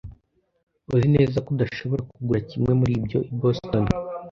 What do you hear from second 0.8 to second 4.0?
Uzi neza ko udashobora kugura kimwe muri ibyo i Boston?